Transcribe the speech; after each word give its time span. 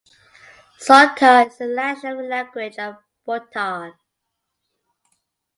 Dzongkha 0.79 1.45
is 1.45 1.57
the 1.59 1.67
national 1.67 2.27
language 2.27 2.79
of 2.79 2.95
Bhutan. 3.23 3.93